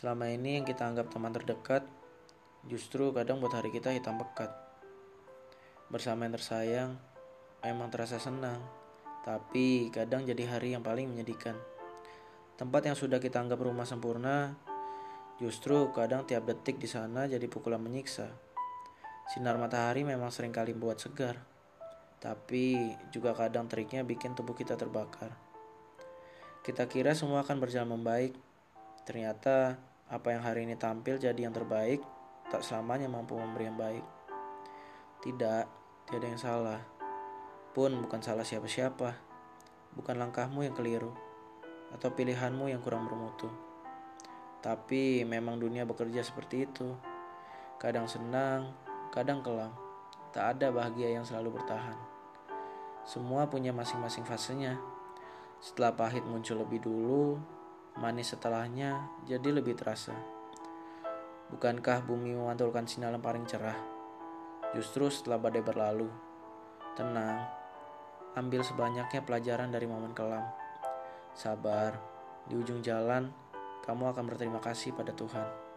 [0.00, 1.84] Selama ini yang kita anggap teman terdekat,
[2.64, 4.48] justru kadang buat hari kita hitam pekat.
[5.92, 6.96] Bersama yang tersayang,
[7.60, 8.64] emang terasa senang,
[9.28, 11.52] tapi kadang jadi hari yang paling menyedihkan.
[12.56, 14.56] Tempat yang sudah kita anggap rumah sempurna,
[15.36, 18.32] justru kadang tiap detik di sana jadi pukulan menyiksa.
[19.28, 21.36] Sinar matahari memang sering kali buat segar,
[22.24, 25.36] tapi juga kadang teriknya bikin tubuh kita terbakar.
[26.64, 28.32] Kita kira semua akan berjalan membaik,
[29.04, 32.02] ternyata apa yang hari ini tampil jadi yang terbaik,
[32.50, 34.02] tak selamanya mampu memberi yang baik.
[35.22, 35.64] Tidak,
[36.10, 36.82] tiada yang salah.
[37.70, 39.14] Pun bukan salah siapa-siapa.
[39.94, 41.14] Bukan langkahmu yang keliru.
[41.94, 43.46] Atau pilihanmu yang kurang bermutu.
[44.58, 46.90] Tapi memang dunia bekerja seperti itu.
[47.78, 48.74] Kadang senang,
[49.14, 49.70] kadang kelam.
[50.34, 51.94] Tak ada bahagia yang selalu bertahan.
[53.06, 54.74] Semua punya masing-masing fasenya.
[55.62, 57.38] Setelah pahit muncul lebih dulu,
[57.98, 60.14] manis setelahnya jadi lebih terasa.
[61.50, 63.74] Bukankah bumi memantulkan sinar yang paling cerah?
[64.70, 66.06] Justru setelah badai berlalu,
[66.94, 67.42] tenang,
[68.38, 70.46] ambil sebanyaknya pelajaran dari momen kelam.
[71.34, 71.98] Sabar,
[72.46, 73.34] di ujung jalan,
[73.82, 75.69] kamu akan berterima kasih pada Tuhan.